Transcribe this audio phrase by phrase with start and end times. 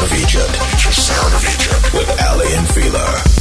[0.00, 0.56] Sound of Egypt.
[0.94, 3.39] Sound of Egypt with Aly and Fila.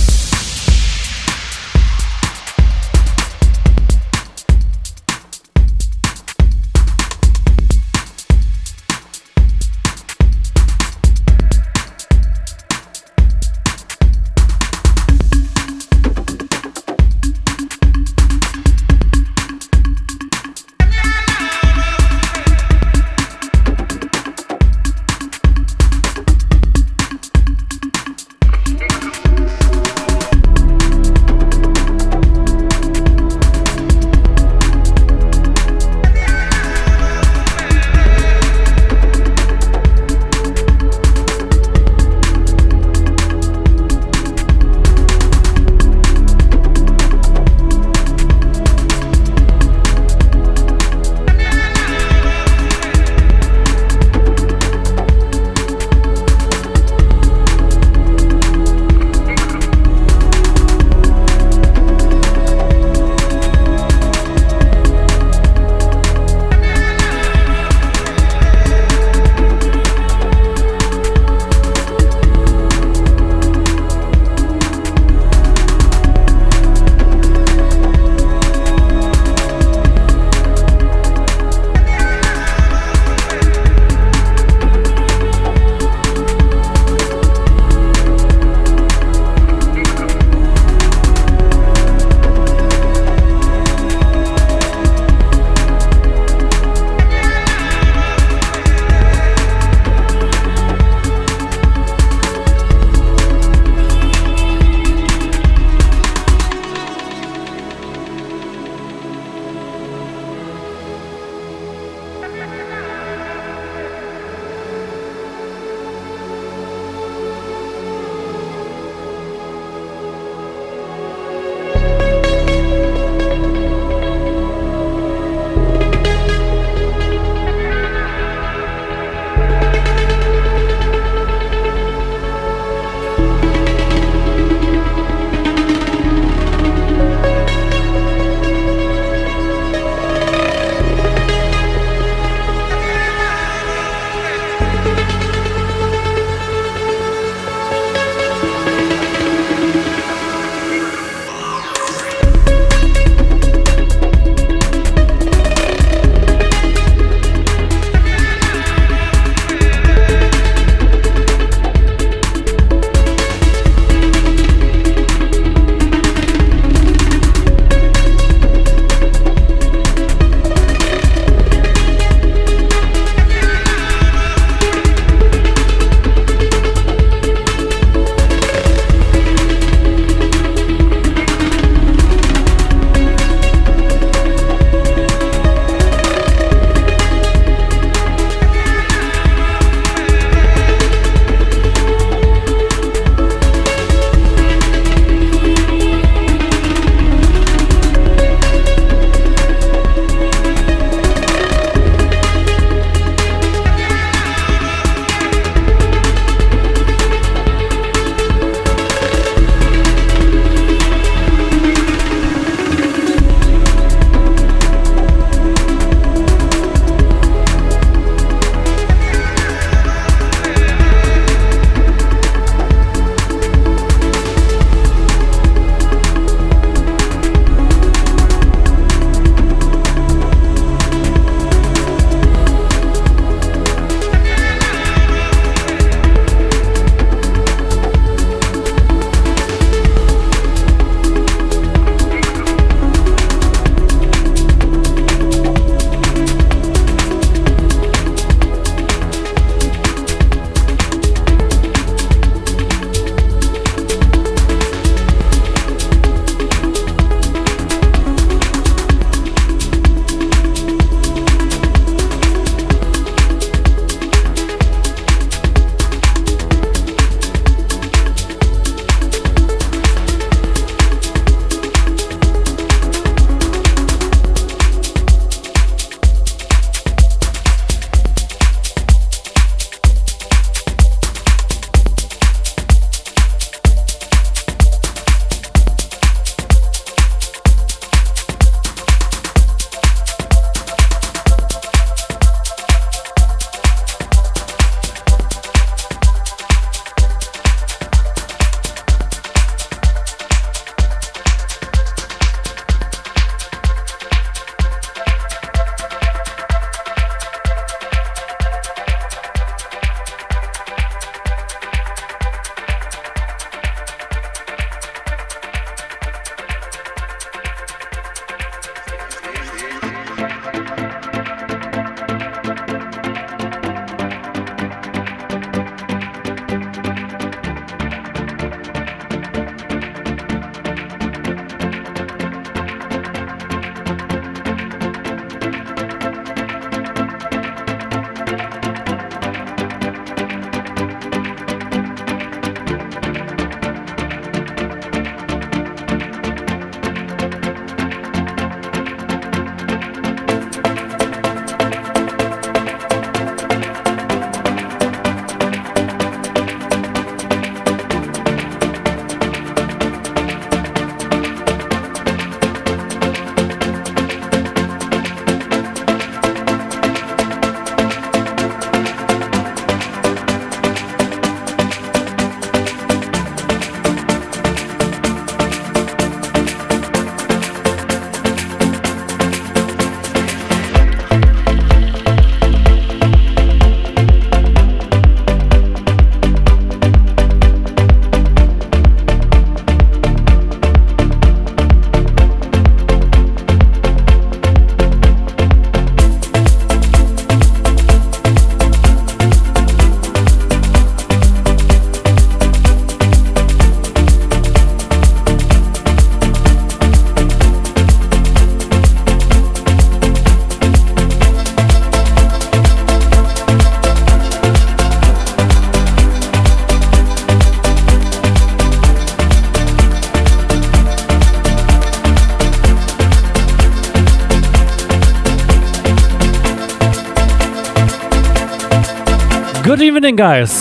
[430.10, 430.60] Evening, guys.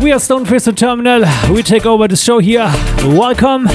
[0.00, 1.24] We are Stoneface and Terminal.
[1.52, 2.70] We take over the show here.
[3.04, 3.66] Welcome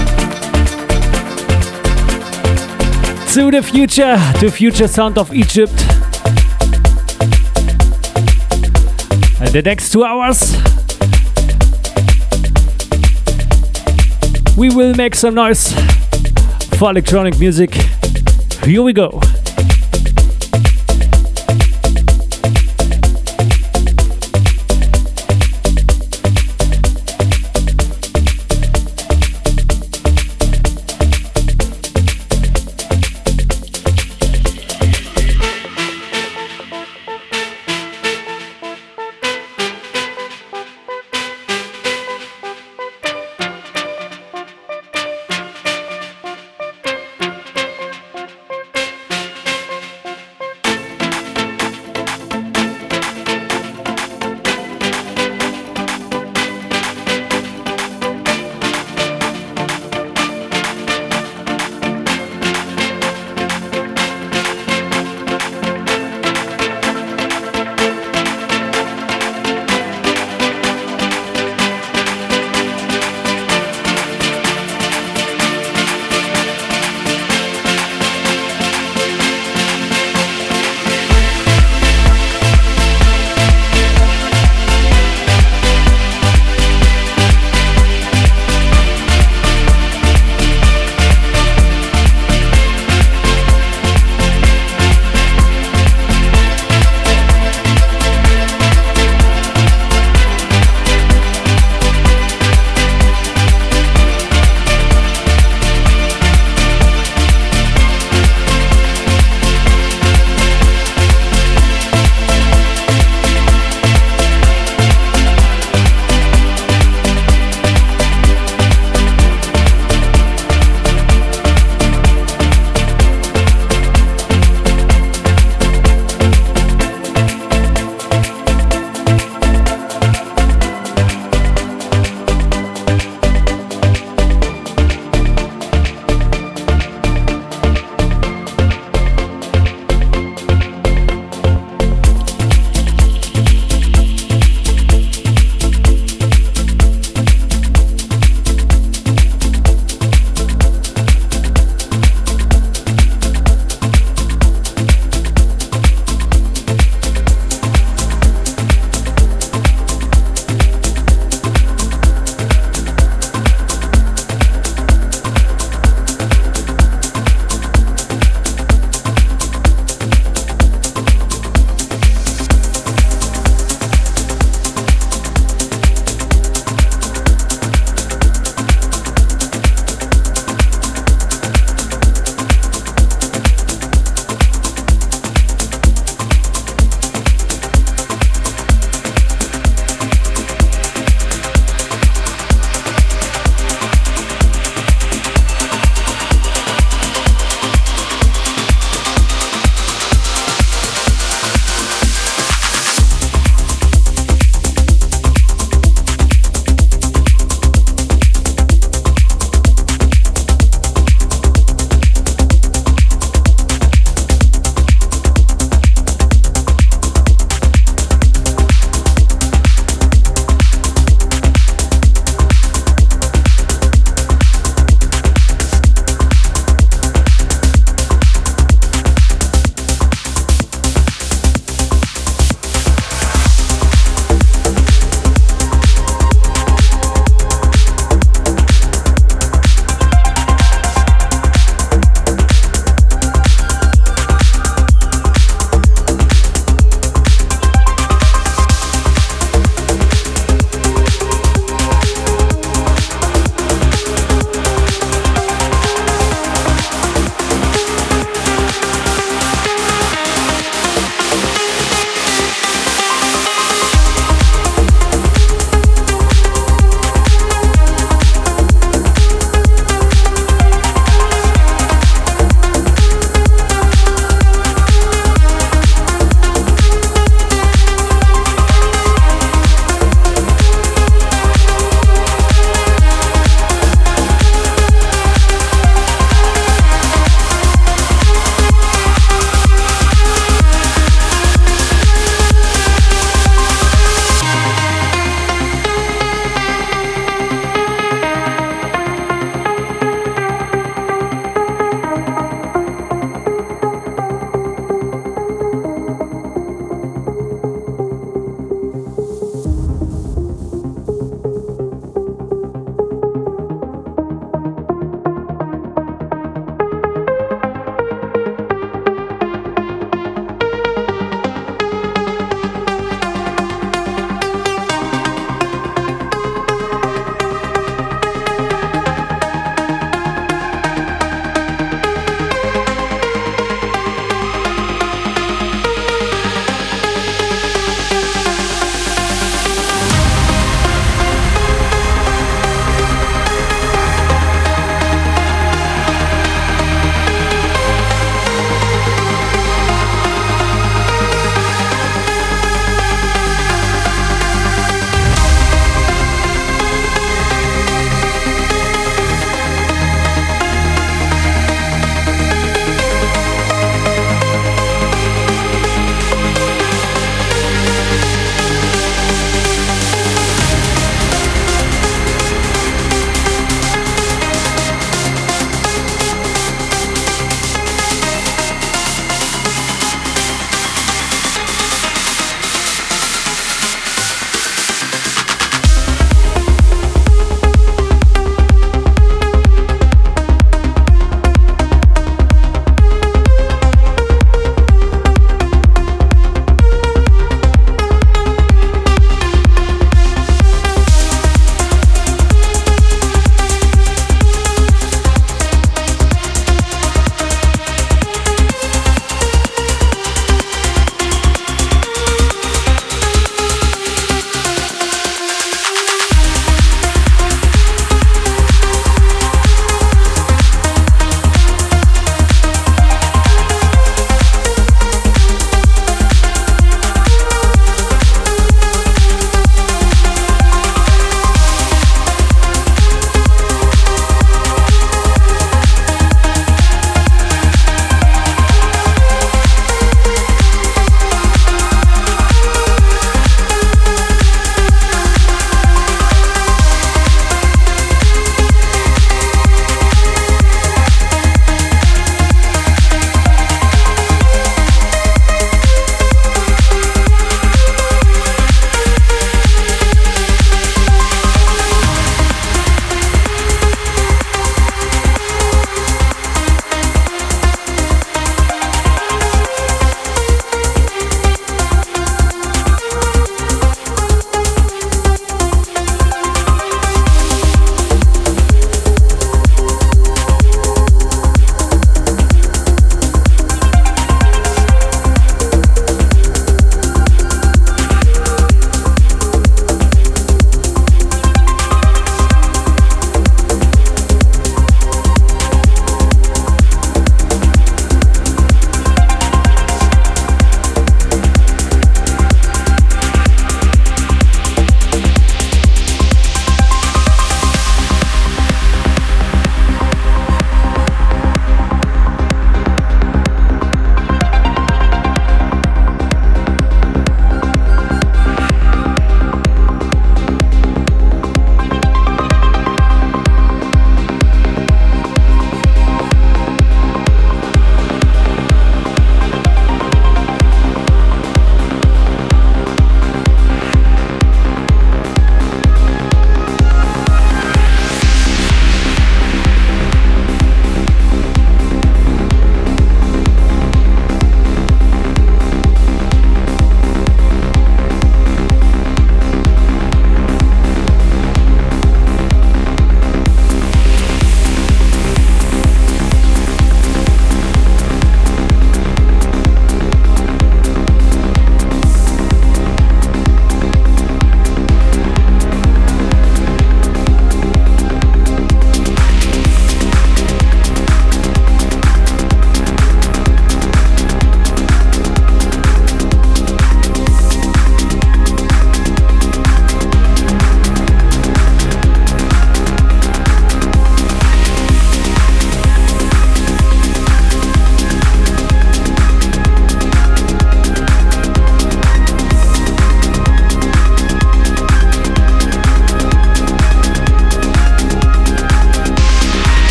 [3.34, 5.74] to the future, the future sound of Egypt.
[9.42, 10.56] And the next two hours,
[14.56, 15.74] we will make some noise
[16.78, 17.74] for electronic music.
[18.64, 19.20] Here we go.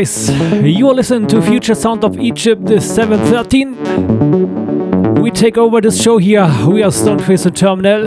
[0.00, 0.30] Guys.
[0.64, 5.20] You are listening to Future Sound of Egypt, the 713.
[5.20, 6.46] We take over this show here.
[6.66, 8.06] We are Stoneface and Terminal.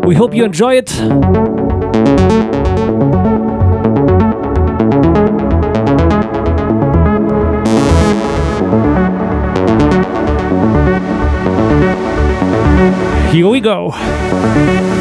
[0.00, 0.90] We hope you enjoy it.
[13.32, 14.99] Here we go.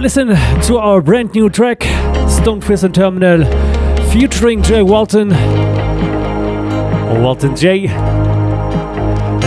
[0.00, 3.44] Listening to our brand new track, Stonefish and Terminal,
[4.10, 5.28] featuring Jay Walton,
[7.22, 7.86] Walton J.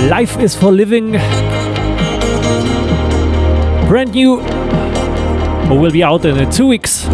[0.08, 1.14] Life is for living.
[3.88, 4.36] Brand new,
[5.72, 7.06] will be out in two weeks.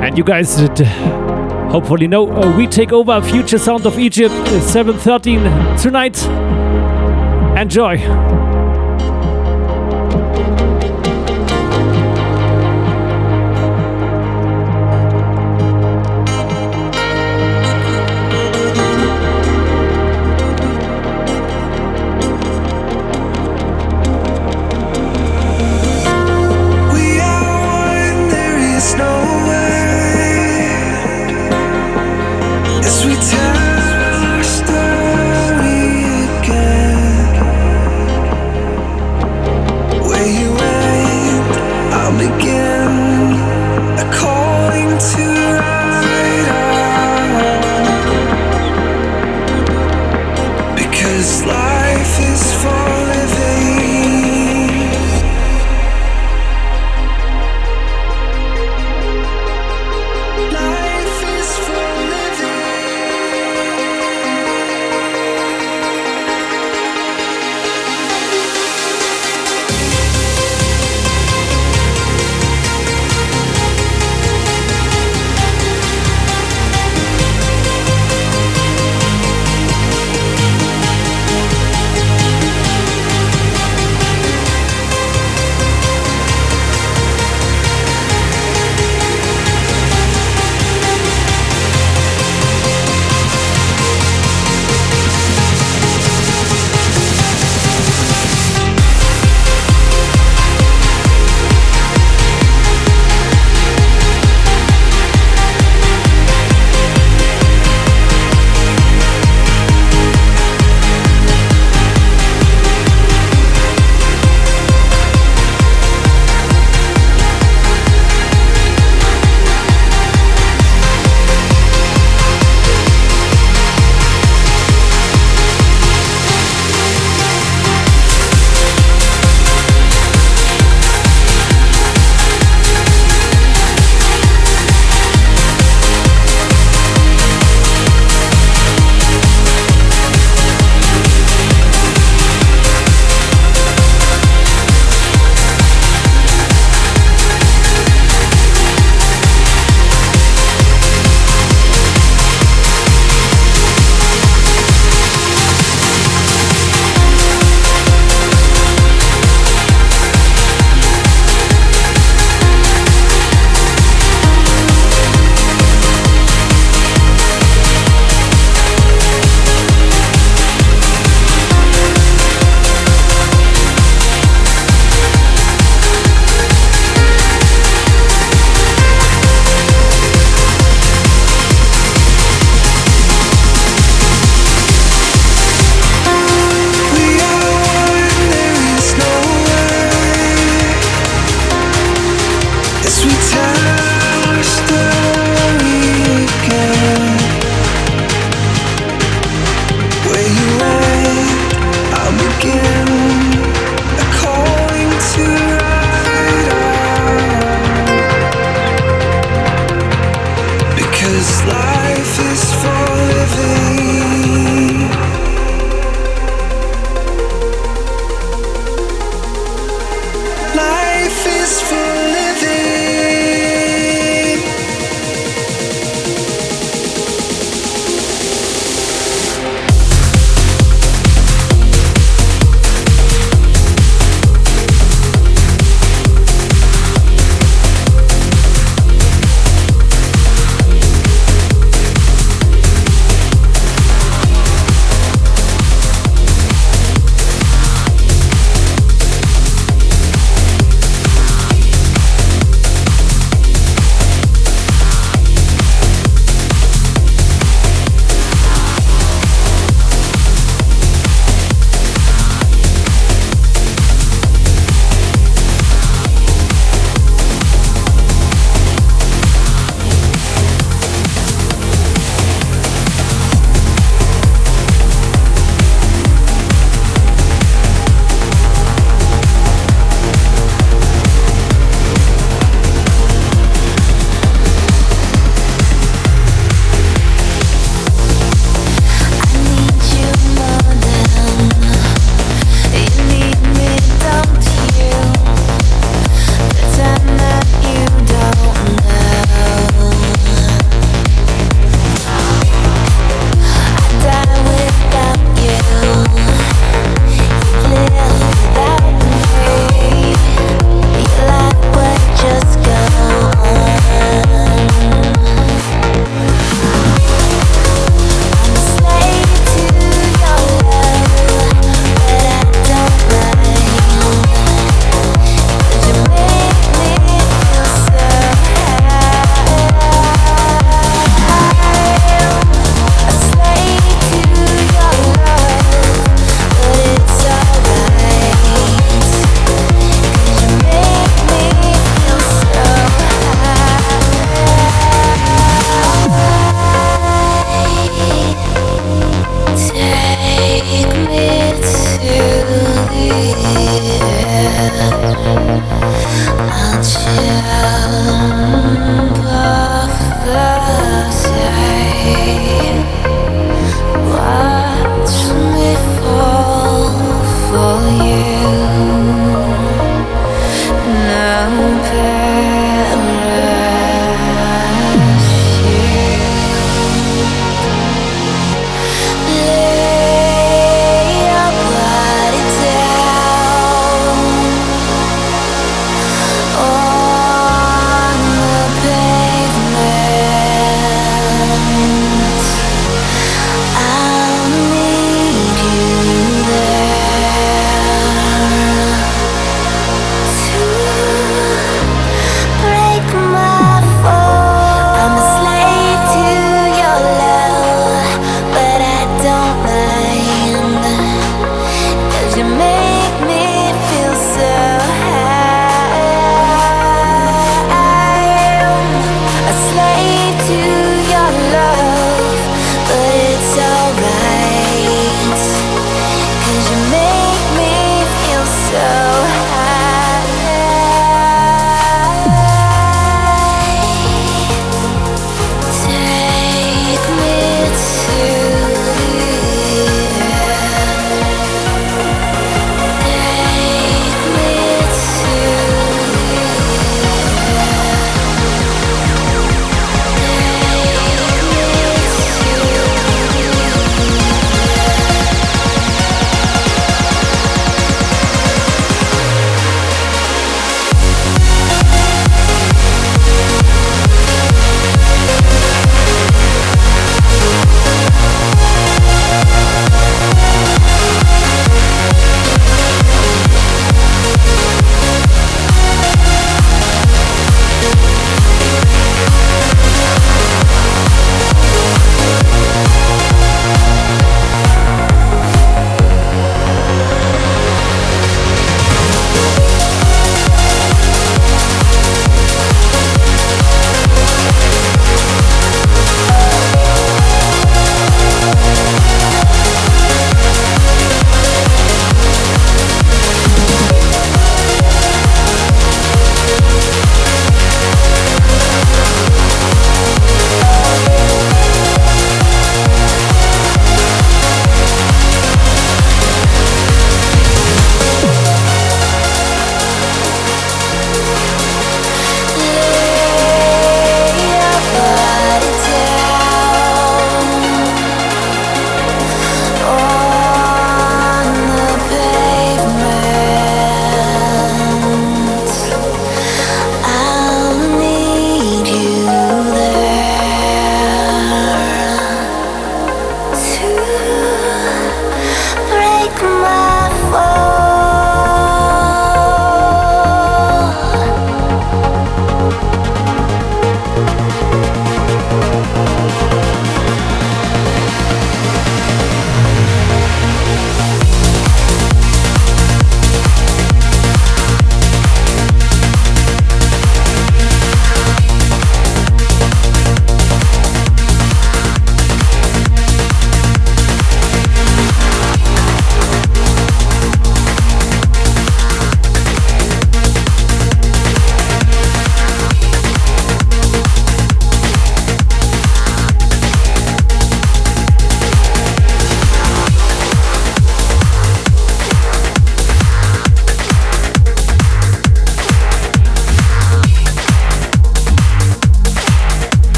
[0.00, 0.56] And you guys
[1.70, 6.65] hopefully know uh, we take over Future Sound of Egypt 713 tonight.
[7.56, 8.55] Enjoy.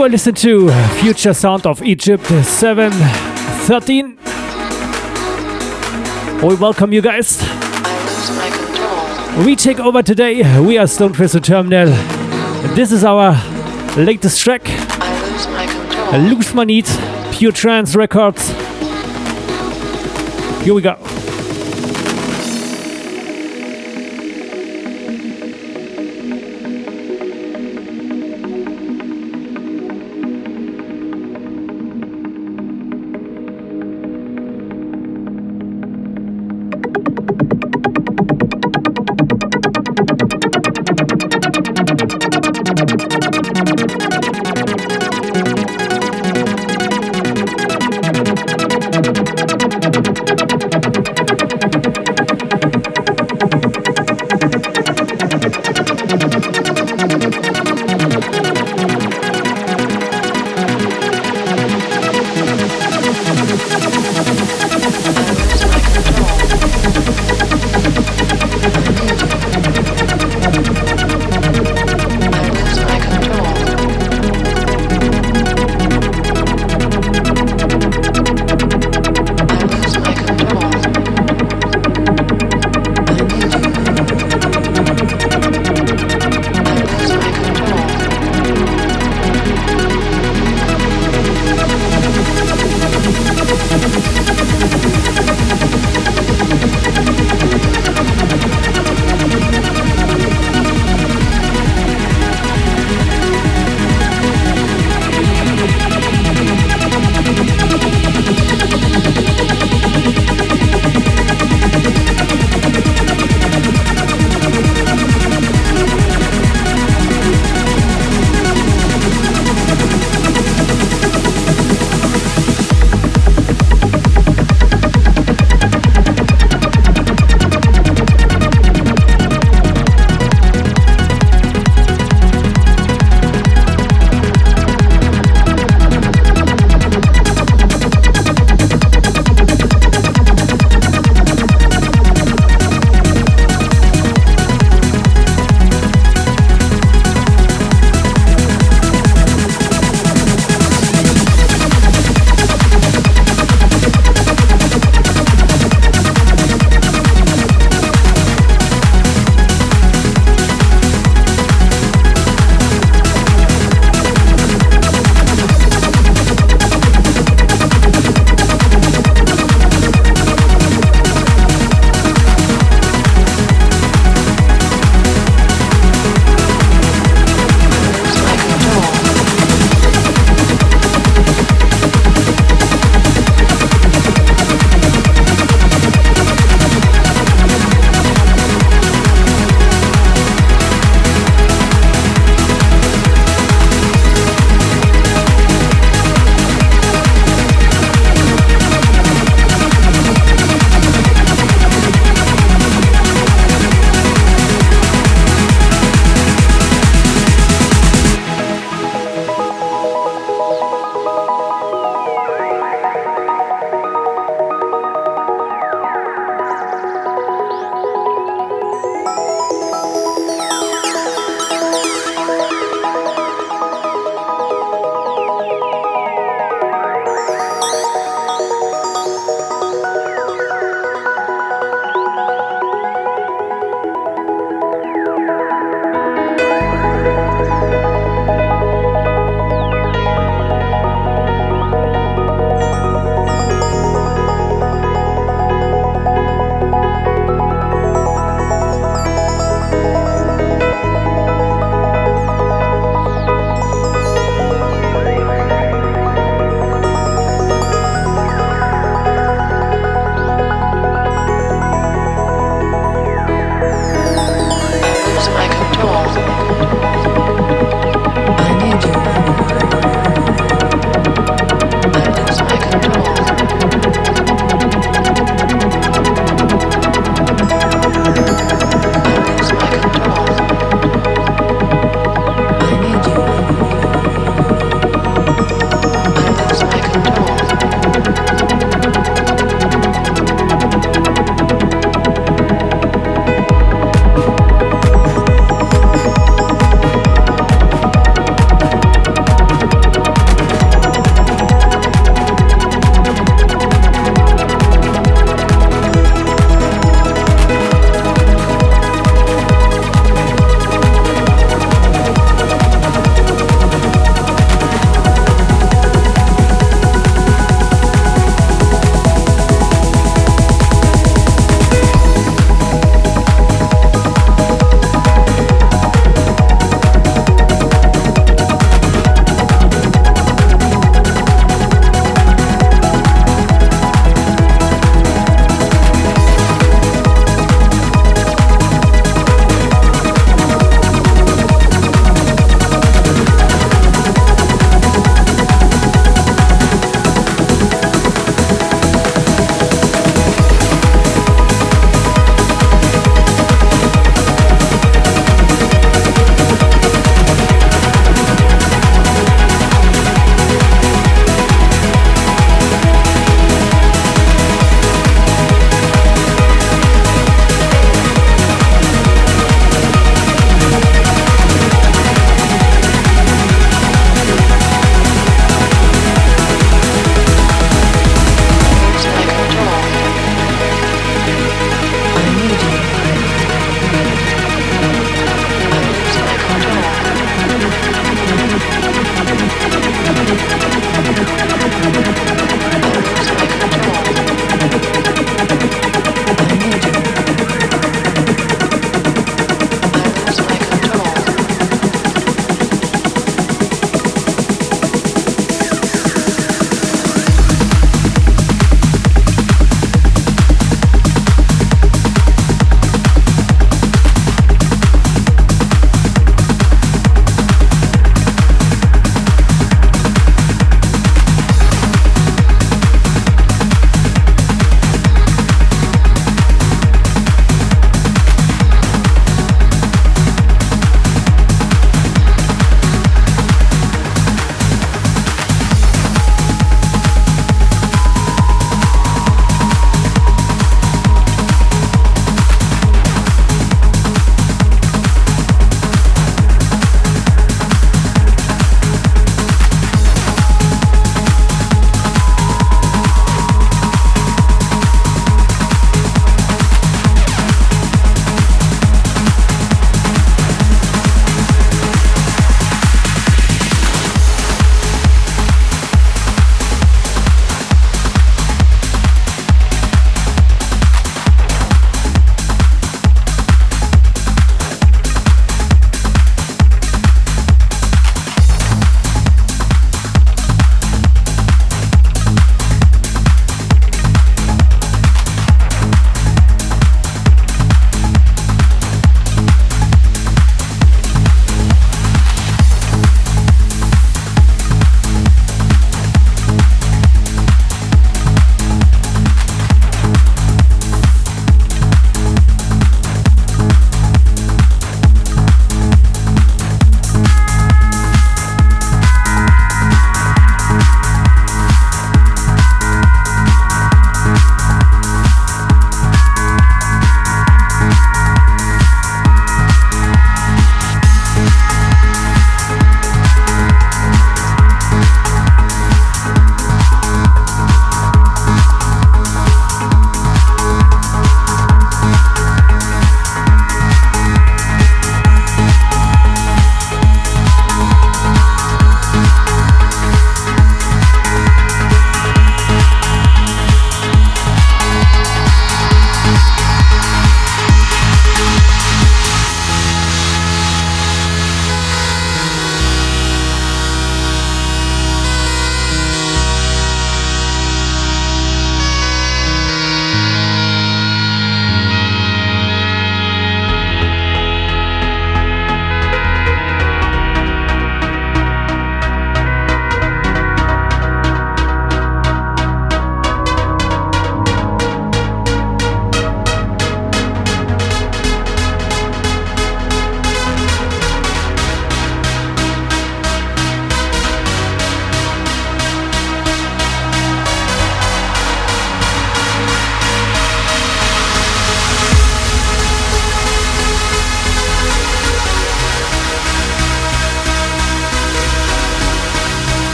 [0.00, 0.70] You are listening to
[1.02, 4.16] Future Sound of Egypt 713.
[6.42, 7.38] We welcome you guys.
[9.44, 10.58] We take over today.
[10.58, 11.88] We are Stone Crystal Terminal.
[12.74, 13.32] This is our
[13.98, 14.66] latest track.
[16.14, 16.86] Lose My Need,
[17.32, 18.48] Pure Trance Records.
[20.64, 21.09] Here we go.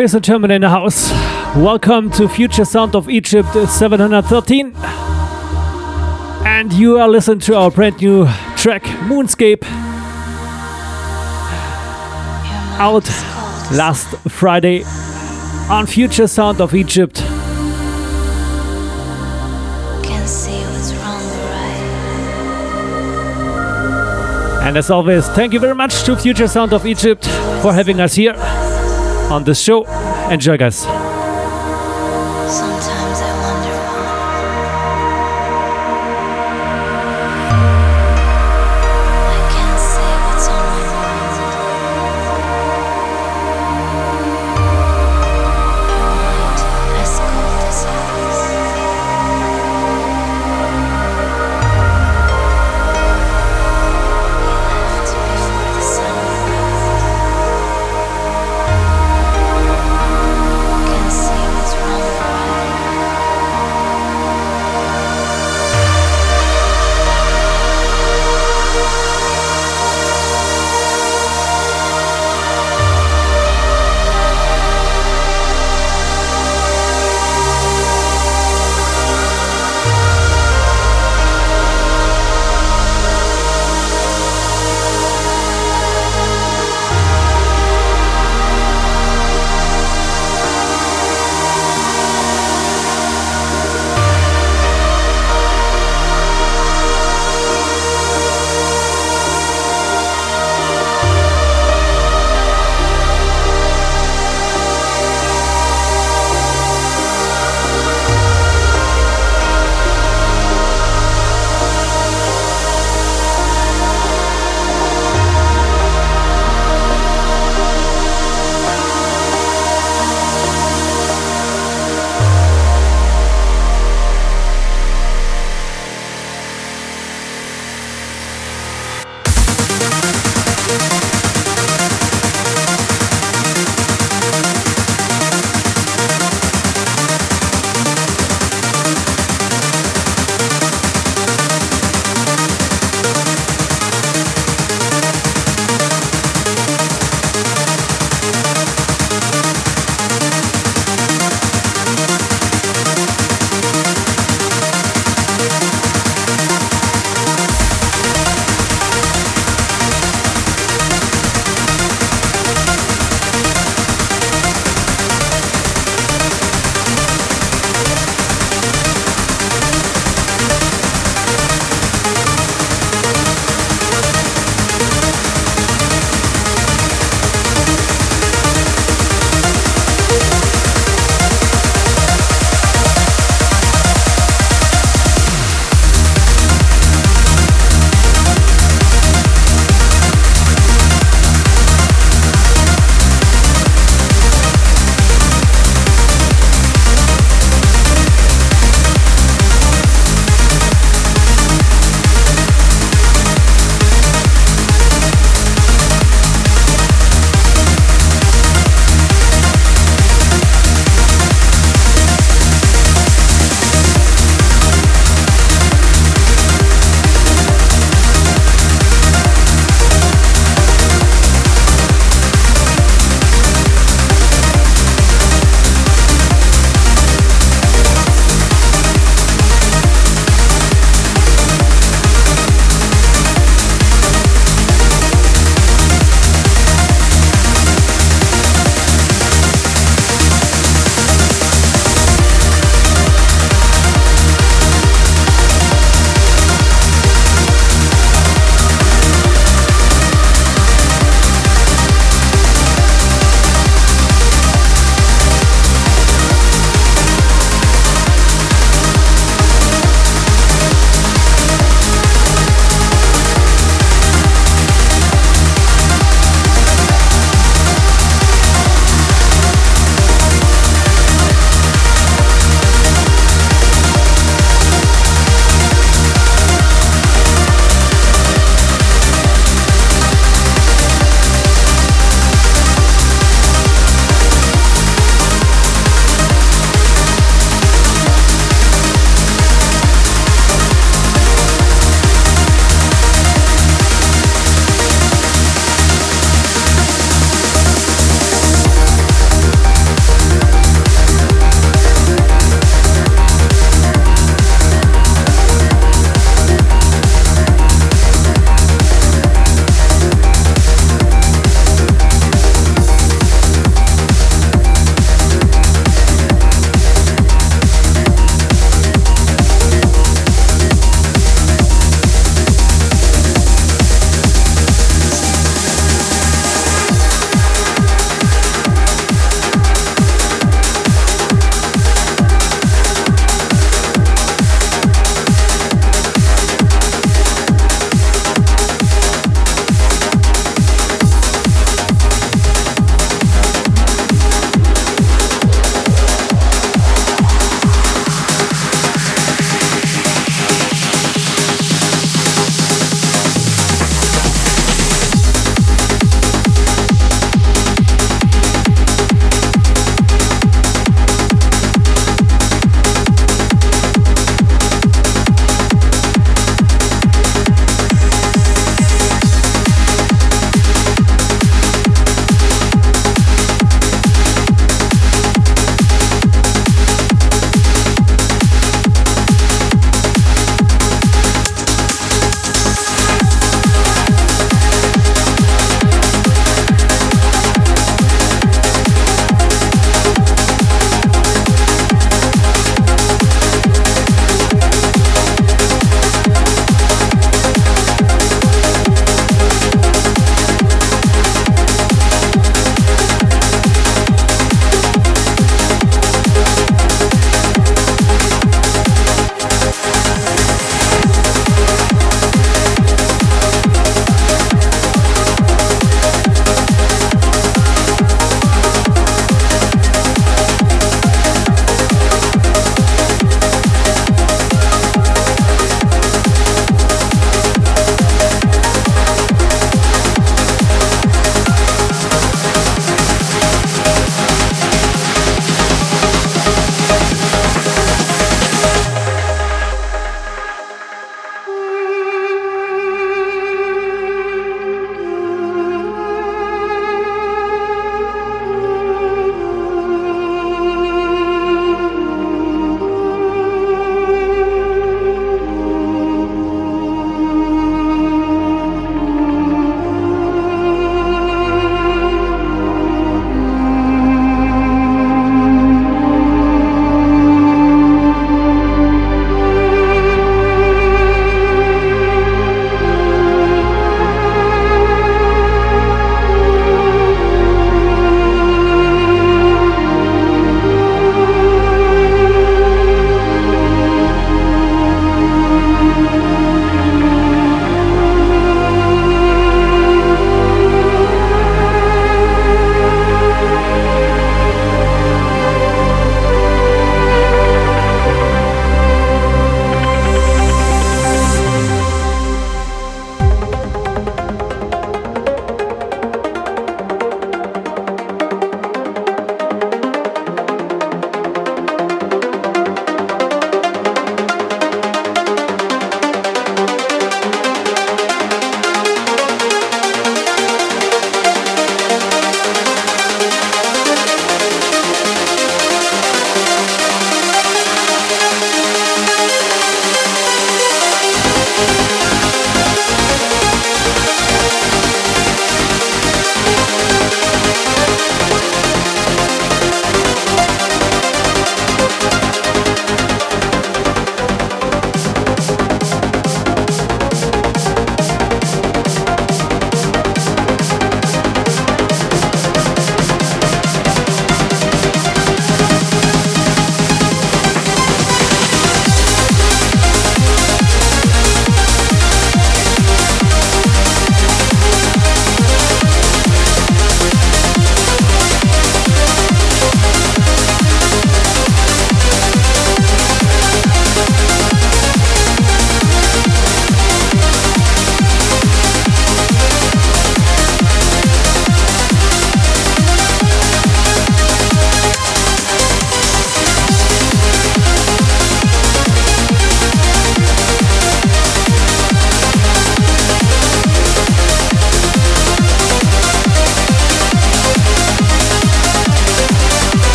[0.00, 1.10] And Terminal in the house.
[1.54, 4.72] Welcome to Future Sound of Egypt 713.
[6.46, 8.24] And you are listening to our brand new
[8.56, 9.62] track, Moonscape.
[12.80, 13.06] Out
[13.76, 14.84] last Friday
[15.68, 17.20] on Future Sound of Egypt.
[24.62, 27.26] And as always, thank you very much to Future Sound of Egypt
[27.60, 28.34] for having us here
[29.30, 29.84] on the show.
[30.30, 30.99] Enjoy, guys.